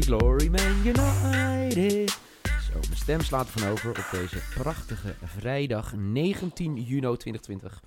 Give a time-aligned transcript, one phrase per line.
[0.00, 2.20] Glory, glory, Man United.
[2.42, 7.82] Zo, mijn stem slaat ervan over op deze prachtige vrijdag 19 juni 2020.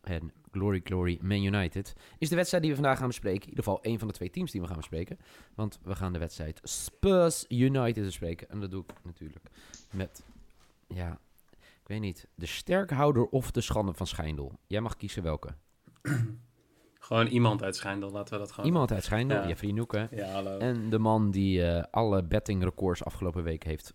[0.00, 3.42] En Glory, glory, Man United is de wedstrijd die we vandaag gaan bespreken.
[3.42, 5.18] In ieder geval één van de twee teams die we gaan bespreken.
[5.54, 8.48] Want we gaan de wedstrijd Spurs United bespreken.
[8.48, 9.46] En dat doe ik natuurlijk
[9.90, 10.22] met,
[10.88, 11.18] ja,
[11.82, 14.52] ik weet niet, de sterkhouder of de schande van Schijndel.
[14.66, 15.54] Jij mag kiezen welke.
[17.06, 18.66] Gewoon iemand uit Schijndel, laten we dat gewoon...
[18.66, 19.48] Iemand uit Schijndel, Ja.
[19.48, 20.08] Jeffrey Noeken.
[20.10, 20.58] Ja, hallo.
[20.58, 23.92] En de man die eh, alle bettingrecords afgelopen week heeft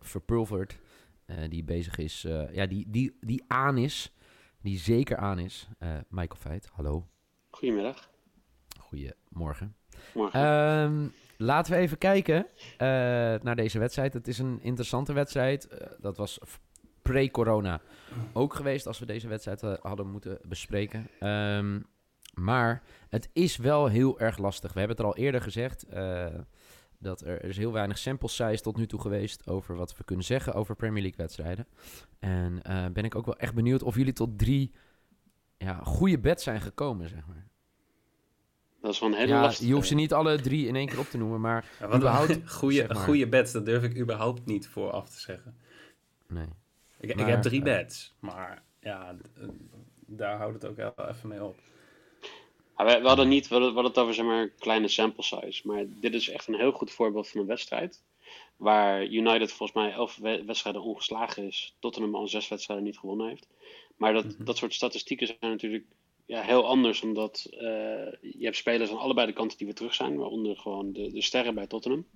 [0.00, 0.78] verpulverd.
[1.26, 4.14] eh, die bezig is, eh, ja, die, die, die aan is.
[4.62, 5.68] Die zeker aan is.
[5.78, 7.06] eh, Michael Feit, hallo.
[7.50, 8.10] Goedemiddag.
[8.78, 9.76] Goedemorgen.
[10.14, 10.40] Morgen.
[10.40, 12.46] Ehm, laten we even kijken
[12.76, 12.86] eh,
[13.42, 14.12] naar deze wedstrijd.
[14.12, 15.68] Het is een interessante wedstrijd.
[16.00, 16.38] Dat was
[17.02, 17.80] pre-corona
[18.32, 21.08] ook geweest als we deze wedstrijd hadden moeten bespreken.
[21.20, 21.80] Ehm,
[22.34, 24.72] maar het is wel heel erg lastig.
[24.72, 25.82] We hebben het er al eerder gezegd.
[25.82, 26.26] eh,
[26.98, 30.04] dat er, er is heel weinig sample size tot nu toe geweest over wat we
[30.04, 31.66] kunnen zeggen over Premier League wedstrijden.
[32.18, 34.72] En eh, ben ik ook wel echt benieuwd of jullie tot drie
[35.56, 37.46] ja, goede bets zijn gekomen, zeg maar.
[38.80, 39.68] dat is wel een hele Ja, lastige.
[39.68, 41.96] je hoeft ze niet alle drie in één keer op te noemen, maar Ja, wat
[41.96, 43.04] überhaupt, goede, zeg maar.
[43.04, 45.56] goede bets, dat durf ik überhaupt niet vooraf te zeggen.
[46.28, 46.48] nee.
[47.00, 49.14] Ik, Maar, ik heb drie eh, bets, maar ja,
[50.06, 51.56] daar houdt het ook wel even mee op.
[52.76, 55.22] Ja, we, we hadden niet, we hadden, we hadden het over zeg maar kleine sample
[55.22, 55.60] size.
[55.64, 58.02] Maar dit is echt een heel goed voorbeeld van een wedstrijd.
[58.56, 61.74] Waar United volgens mij elf we- wedstrijden ongeslagen is.
[61.78, 63.46] Tottenham al zes wedstrijden niet gewonnen heeft.
[63.96, 64.44] Maar dat, Mhm.
[64.44, 65.84] dat soort statistieken zijn natuurlijk
[66.26, 67.02] ja, heel anders.
[67.02, 67.60] Omdat eh,
[68.20, 70.16] je hebt spelers aan allebei de kanten die weer terug zijn.
[70.16, 72.06] Waaronder gewoon de, de sterren bij Tottenham.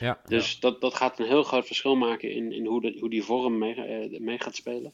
[0.00, 3.10] Ja, Dus dat, dat gaat een heel groot verschil maken in, in hoe, de, hoe
[3.10, 4.92] die vorm mee, eh, mee gaat spelen.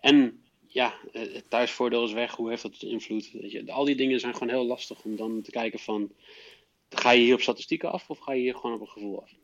[0.00, 0.43] En
[0.74, 2.34] ja, eh, het thuisvoordeel is weg.
[2.34, 3.30] Hoe heeft dat invloed?
[3.32, 6.12] Weet je, al die dingen zijn gewoon heel lastig om dan te kijken van...
[6.88, 9.34] Ga je hier op statistieken af of ga je hier gewoon op een gevoel af?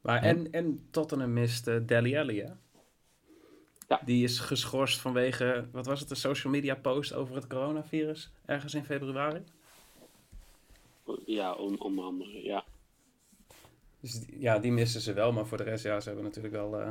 [0.00, 2.50] Maar en, en Tottenham mist uh, Deli Alli, hè?
[3.88, 4.00] Ja.
[4.04, 8.74] Die is geschorst vanwege, wat was het, een social media post over het coronavirus ergens
[8.74, 9.42] in februari.
[11.26, 12.64] Ja, on- onder andere, ja.
[14.00, 16.54] Dus die- ja, die missen ze wel, maar voor de rest, ja, ze hebben natuurlijk
[16.54, 16.88] wel eh,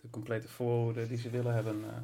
[0.00, 1.96] de complete voorhoede die ze willen hebben eh,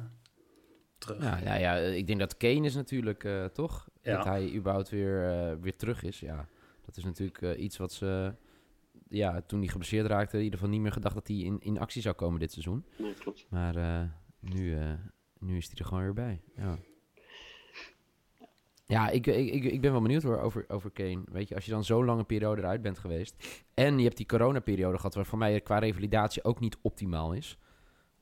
[0.97, 1.21] terug.
[1.21, 3.89] ja, ja, ja, ik denk dat Kane is natuurlijk, eh, toch?
[4.01, 4.15] Ja.
[4.15, 6.19] Dat hij überhaupt weer, eh, weer terug is.
[6.19, 6.47] Ja,
[6.85, 8.35] dat is natuurlijk iets wat ze,
[9.09, 11.79] ja, toen hij geblesseerd raakte, in ieder geval niet meer gedacht dat hij in, in
[11.79, 12.85] actie zou komen dit seizoen.
[12.97, 13.45] Nee, klopt.
[13.49, 14.93] Maar eh, nu, eh,
[15.39, 16.41] nu is hij er gewoon weer bij.
[16.55, 16.77] Ja,
[18.85, 21.23] ja ik, ik, ik, ik ben wel benieuwd hoor, over, over Kane.
[21.31, 23.63] Weet je, als je dan zo'n lange periode eruit bent geweest.
[23.73, 27.57] En je hebt die coronaperiode gehad, waar voor mij qua revalidatie ook niet optimaal is.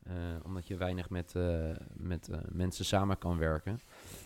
[0.04, 3.80] Eh, omdat je weinig met, eh, met eh, mensen samen kan werken.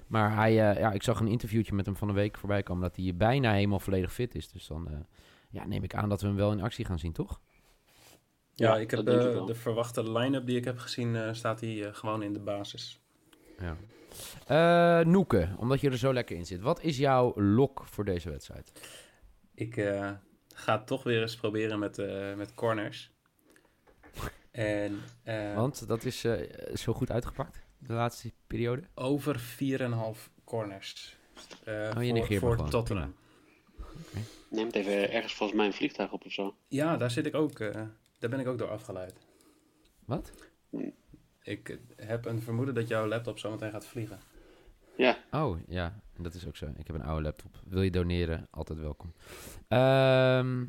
[0.07, 2.81] Maar hij, eh, ja, ik zag een interviewtje met hem van een week voorbij komen
[2.83, 4.49] dat hij bijna helemaal volledig fit is.
[4.51, 4.97] Dus dan eh,
[5.49, 7.39] ja, neem ik aan dat we hem wel in actie gaan zien, toch?
[8.53, 9.05] Ja, Ja, ik heb ik
[9.45, 12.99] de verwachte line-up die ik heb gezien, eh, staat hij gewoon in de basis.
[13.59, 13.77] Ja.
[14.47, 16.61] Eh, Noeke, omdat je er zo lekker in zit.
[16.61, 18.71] Wat is jouw lok voor deze wedstrijd?
[19.53, 20.11] Ik eh,
[20.53, 23.11] ga toch weer eens proberen met, eh, met corners.
[24.57, 28.81] En eh, Want dat is eh, zo goed uitgepakt, de laatste periode.
[28.95, 31.17] over 4,5 corners.
[31.63, 32.69] eh, Oh, je voor, voor.
[32.69, 33.15] Tottenham.
[34.49, 36.55] Neem het even ergens volgens mij een vliegtuig op of zo.
[36.67, 37.59] Ja, daar zit ik ook.
[37.59, 37.81] eh,
[38.19, 39.13] daar ben ik ook door afgeleid.
[40.05, 40.31] Wat?
[41.41, 44.19] Ik eh, heb een vermoeden dat jouw laptop zometeen gaat vliegen.
[44.97, 46.65] Ja, Oh, ja, dat is ook zo.
[46.77, 47.59] Ik heb een oude laptop.
[47.65, 48.47] Wil je doneren?
[48.51, 49.13] Altijd welkom.
[49.67, 50.63] Ehm,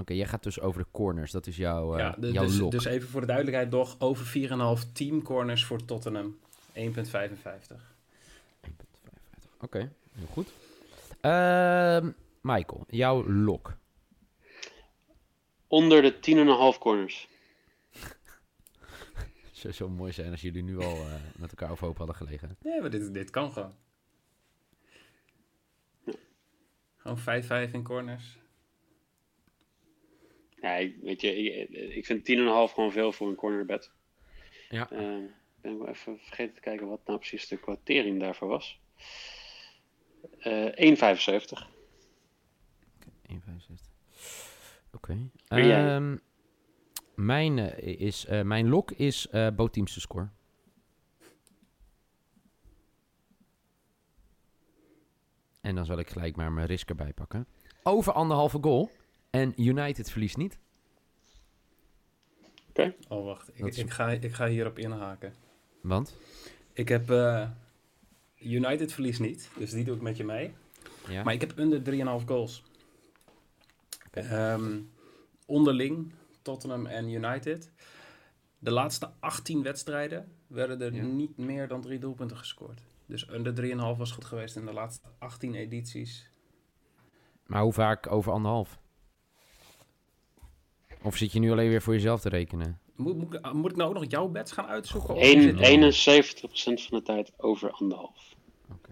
[0.00, 1.30] Oké, jij gaat dus over de corners.
[1.32, 2.70] Dat is jouw, eh ja, de- jouw dus, lok.
[2.70, 6.38] dus even voor de duidelijkheid nog over 4,5 team corners voor Tottenham.
[6.72, 7.94] 1,55.
[9.60, 10.52] Oké, heel goed.
[11.20, 12.10] Ehm,
[12.40, 13.76] Michael, jouw lok.
[15.66, 16.20] onder de
[16.74, 17.28] 10,5 corners.
[19.52, 22.56] Zou zo mooi zijn als jullie nu al eh, met elkaar overhoop hadden gelegen.
[22.62, 23.74] Nee, maar dit, dit kan gewoon.
[26.96, 27.18] Gewoon
[27.68, 28.38] 5-5 in corners.
[30.60, 32.34] Ja, ik, weet je, ik, ik vind 10,5
[32.74, 33.90] gewoon veel voor een cornerbed.
[34.68, 34.90] Ja.
[34.90, 35.16] Eh,
[35.60, 38.80] ben wel even vergeten te kijken wat nou precies de quotering daarvoor was.
[40.38, 41.68] Eh 1,75.
[43.26, 43.38] 1,65.
[44.92, 45.30] Oké.
[45.48, 45.94] Ben jij?
[45.94, 46.16] Ehm,
[47.14, 50.28] mijn, eh, is, eh, mijn lok is bootteamse score.
[55.60, 57.46] En dan zal ik gelijk maar mijn risk erbij pakken.
[57.82, 58.90] Over anderhalve goal.
[59.30, 60.58] En United verliest niet.
[63.08, 63.50] Oh, wacht.
[63.58, 65.34] Ik, is- ik, ga, ik ga hierop inhaken.
[65.80, 66.16] Want?
[66.72, 67.50] Ik heb eh,
[68.38, 70.52] United verlies niet, dus die doe ik met je mee.
[71.08, 71.22] Ja.
[71.22, 71.82] Maar ik heb onder
[72.20, 72.62] 3,5 goals.
[74.06, 74.20] Oké.
[74.20, 74.80] Ehm,
[75.46, 76.12] onderling,
[76.42, 77.70] Tottenham en United.
[78.58, 81.02] De laatste 18 wedstrijden werden er Ja.
[81.02, 82.80] niet meer dan drie doelpunten gescoord.
[83.06, 86.30] Dus onder 3,5 was goed geweest in de laatste 18 edities.
[87.46, 88.79] Maar hoe vaak over anderhalf?
[91.02, 92.80] Of zit je nu alleen weer voor jezelf te rekenen?
[92.96, 95.14] Moet, moet, ik- moet ik nou ook nog jouw bets gaan uitzoeken?
[95.14, 98.34] Of Eén- is het- 71% van de tijd over anderhalf.
[98.72, 98.90] Oké,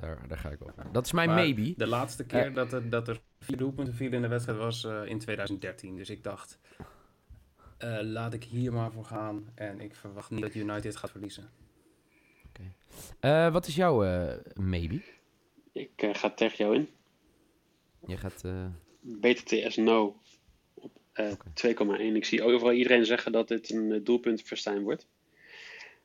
[0.00, 0.92] daar, daar ga ik over.
[0.92, 1.74] Dat is mijn Maar maybe.
[1.76, 2.54] De laatste keer Eh.
[2.54, 5.96] dat, er, dat er vier doelpunten vielen in de wedstrijd was eh, in 2013.
[5.96, 6.58] Dus ik dacht,
[7.78, 9.48] eh, laat ik hier maar voor gaan.
[9.54, 11.50] En ik verwacht niet dat United gaat verliezen.
[13.20, 15.02] Eh, wat is jouw eh, maybe?
[15.72, 16.88] Ik eh, ga tegen jou in.
[18.06, 18.44] Je gaat...
[18.44, 18.66] eh,
[19.00, 20.16] BTTS no
[21.16, 21.30] op eh,
[21.74, 21.98] Oké.
[21.98, 22.14] 2,1.
[22.14, 25.06] Ik zie overal iedereen zeggen dat dit een uh, doelpunt Verstijn wordt.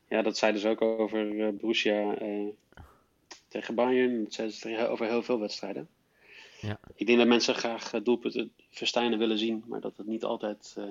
[0.08, 2.46] Ja, dat zei dus ook over eh, Borussia eh,
[3.48, 4.24] tegen Bayern.
[4.24, 5.88] Dat zeiden ze over heel veel wedstrijden.
[6.60, 6.80] Ja.
[6.94, 10.74] Ik denk dat mensen graag eh, doelpunten Verstijnen willen zien, maar dat het niet altijd
[10.78, 10.84] eh,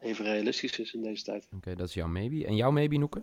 [0.00, 1.48] even realistisch is in deze tijd.
[1.56, 2.46] Oké, dat is jouw maybe.
[2.46, 3.22] En jouw maybe, Noeke?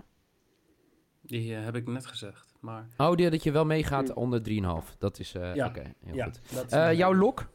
[1.21, 2.53] Die eh, heb ik net gezegd.
[2.59, 4.17] Maar Oh, die, dat je wel meegaat Hm.
[4.17, 4.41] onder
[4.83, 4.97] 3,5.
[4.97, 5.33] Dat is...
[5.33, 6.39] eh Ja, heel ja, goed.
[6.53, 7.49] dat is Eh, mijn- jouw lok?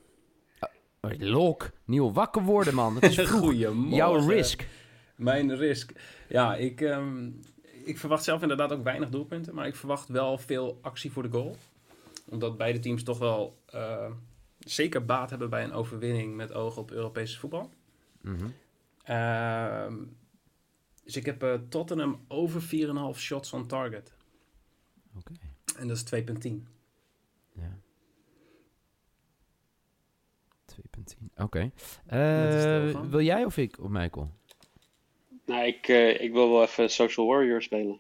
[1.19, 1.71] Lok?
[1.85, 2.95] Nieuw wakker worden, man.
[2.95, 3.55] Het is vroeg.
[3.89, 4.67] Jouw risk.
[5.17, 5.93] Mijn risk.
[6.29, 7.31] Ja, ik, ehm,
[7.85, 9.55] ik verwacht zelf inderdaad ook weinig doelpunten.
[9.55, 11.57] Maar ik verwacht wel veel actie voor de goal.
[12.25, 14.11] Omdat beide teams toch wel eh,
[14.59, 17.71] zeker baat hebben bij een overwinning met oog op Europese voetbal.
[18.21, 18.47] Mhm.
[19.03, 19.95] Ehm,
[21.05, 24.13] dus ik heb eh, Tottenham over 4,5 shots on target.
[25.17, 25.33] Oké.
[25.79, 26.67] En dat is 2,10.
[27.53, 27.79] Ja.
[30.77, 31.27] 2,10.
[31.37, 31.71] Oké.
[32.07, 34.31] Eh, wil jij of ik of Michael?
[35.45, 37.99] Nou, ik, eh, ik wil wel even Social Warrior spelen.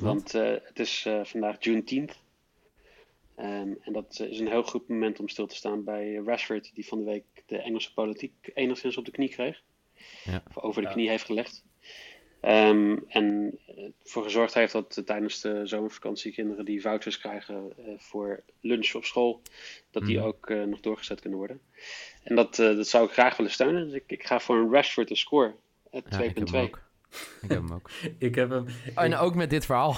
[0.00, 2.18] Want eh, het is eh, vandaag Juneteenth.
[3.34, 6.86] Ehm, en dat is een heel goed moment om stil te staan bij Rashford, die
[6.86, 9.62] van de week de Engelse politiek enigszins op de knie kreeg.
[10.24, 10.42] Ja.
[10.48, 10.94] Of over de Ja.
[10.94, 11.64] knie heeft gelegd.
[12.46, 17.84] Ehm, en eh, ervoor gezorgd heeft dat tijdens de zomervakantie kinderen die vouchers krijgen eh,
[17.98, 19.42] voor lunch op school,
[19.90, 20.26] dat die Mhm.
[20.26, 21.60] ook eh, nog doorgezet kunnen worden.
[22.22, 23.84] En dat, eh, dat zou ik graag willen steunen.
[23.84, 25.54] Dus ik, ik ga voor een Rashford te score.
[25.90, 26.60] eh, Ja, ik heb hem 2.2.
[26.62, 26.82] ook.
[27.42, 27.90] Ik heb hem ook.
[28.18, 29.96] Ik heb hem, Oh, en ook met dit verhaal.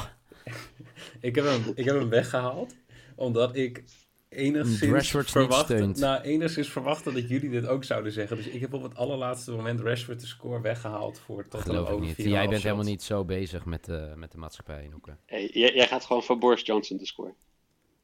[1.20, 2.74] ik heb hem, ik heb hem weggehaald.
[3.16, 3.84] Omdat ik
[4.28, 5.08] enigszins
[5.48, 5.98] steunt.
[5.98, 8.36] nou, enigszins verwachtte dat jullie dit ook zouden zeggen.
[8.36, 11.94] Dus ik heb op het allerlaatste moment Rashford de score weggehaald voor Tottenham Geloof ik
[11.94, 12.16] over niet.
[12.16, 15.16] 4,5 Jij bent helemaal niet zo bezig met, eh, met de maatschappij, Noeke.
[15.26, 17.34] Hey, jij, jij gaat gewoon voor Boris Johnson te scoren.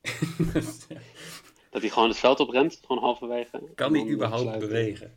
[1.71, 3.63] Dat hij gewoon het veld oprent, gewoon halverwege.
[3.75, 5.15] kan dan überhaupt bewegen?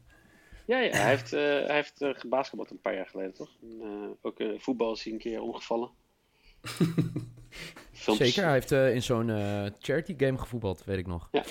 [0.65, 3.49] Ja, ja hij heeft, eh hij heeft uh, gebasketbald een paar jaar geleden, toch?
[3.61, 5.89] En, eh, ook uh, voetbal is hij een keer omgevallen.
[8.15, 8.33] Films.
[8.33, 11.29] Zeker, hij heeft eh, in zo'n eh, charity game gevoetbald, weet ik nog.
[11.31, 11.43] Ja.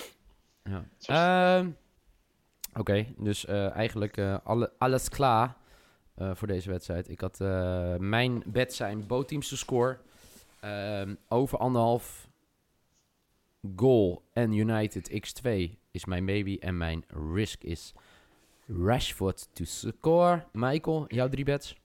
[0.63, 0.85] ja.
[1.59, 1.69] Ehm,
[2.73, 5.55] Oké, dus eh, eigenlijk alle, alles klaar
[6.33, 7.09] voor deze wedstrijd.
[7.09, 7.39] Ik had
[7.99, 9.97] mijn bet zijn bootteams te score.
[10.59, 12.29] Ehm, over anderhalf
[13.75, 15.49] goal en United x2
[15.91, 16.59] is mijn maybe.
[16.59, 17.93] En mijn risk is
[18.67, 20.45] Rashford to score.
[20.51, 21.75] Michael, jouw drie bets?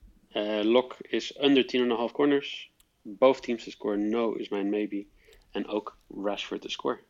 [0.62, 1.64] Lok is under
[2.08, 2.71] 10,5 corners.
[3.02, 5.06] Both teams to score no is mijn maybe.
[5.50, 7.00] En ook Rashford to score.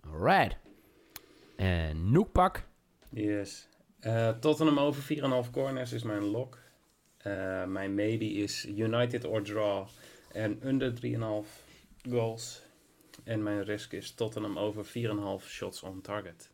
[0.00, 0.56] Alright.
[1.56, 2.66] En Noekpak.
[3.08, 3.68] Yes.
[4.00, 6.58] Eh, Tottenham over 4,5 corners is mijn lock.
[7.16, 9.86] Eh, mijn maybe is United or draw.
[10.32, 11.64] En under 3,5
[12.10, 12.62] goals.
[13.24, 16.50] En mijn risk is Tottenham over 4,5 shots on target.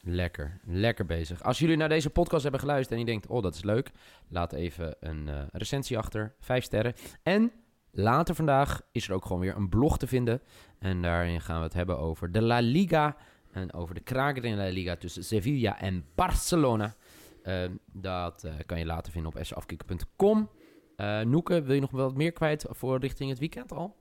[0.00, 1.42] Lekker, lekker bezig.
[1.42, 3.90] Als jullie naar deze podcast hebben geluisterd en je denkt, oh dat is leuk,
[4.28, 6.94] laat even een eh, recensie achter, vijf sterren.
[7.22, 7.52] En
[7.96, 10.42] later vandaag is er ook gewoon weer een blog te vinden.
[10.78, 13.16] En daarin gaan we het hebben over de La Liga
[13.52, 16.94] en over de kraker in La Liga tussen Sevilla en Barcelona.
[17.42, 20.50] Eh, dat eh, kan je later vinden op safkikker.com.
[20.96, 23.96] Uh, Noeke, wil je nog wat meer kwijt voor richting het weekend al?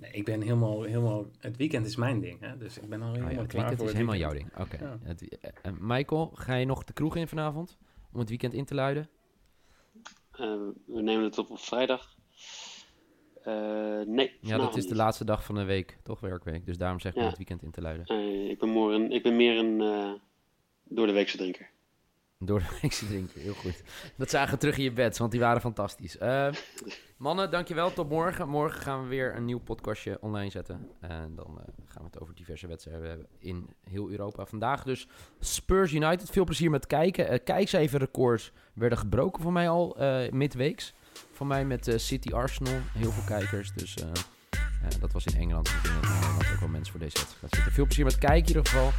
[0.00, 1.26] Nee, ik ben helemaal, helemaal...
[1.38, 2.56] Het weekend is mijn ding, hè?
[2.56, 4.58] Dus ik ben al helemaal Oh ja, het klaar weekend voor is helemaal weekend.
[4.58, 4.88] jouw ding.
[4.90, 5.04] Oké.
[5.04, 5.08] Ja.
[5.08, 7.76] Het- eh, eh, Michael, ga je nog de kroeg in vanavond?
[8.12, 9.08] Om het weekend in te luiden?
[10.86, 12.16] we nemen het op op vrijdag.
[14.06, 14.38] Nee.
[14.40, 16.66] Ja, dat is de laatste dag van de week, toch werkweek.
[16.66, 17.26] Dus daarom zeg ik ja.
[17.26, 18.06] het weekend in te luiden.
[18.50, 19.78] ik, ben meer een, ik ben meer een
[20.84, 21.72] door de weekse drinker.
[22.38, 23.82] Door de weekse drinker, heel goed.
[24.16, 26.16] Dat zagen we terug in je bed, want die waren fantastisch.
[26.16, 26.48] Uh,
[27.16, 27.92] mannen, dankjewel.
[27.92, 28.48] Tot morgen.
[28.48, 30.90] Morgen gaan we weer een nieuw podcastje online zetten.
[31.00, 34.46] En dan uh, gaan we het over diverse wedstrijden hebben in heel Europa.
[34.46, 35.08] Vandaag dus
[35.40, 36.30] Spurs United.
[36.30, 37.32] Veel plezier met kijken.
[37.32, 39.96] Uh, kijk even records werden gebroken voor mij al
[40.30, 40.94] midweeks.
[41.34, 42.80] Voor mij met City Arsenal.
[42.92, 43.72] Heel veel kijkers.
[43.74, 43.96] Dus
[45.00, 45.68] dat was in Engeland.
[45.68, 47.72] Ik denk dat in Nederland ook wel mensen voor deze wedstrijd zitten.
[47.72, 48.92] Veel plezier met kijken in ieder geval.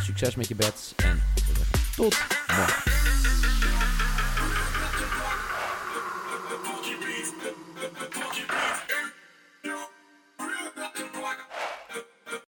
[0.00, 0.92] succes met je beds.
[0.96, 1.22] En
[1.96, 2.18] tot
[2.56, 3.29] morgen.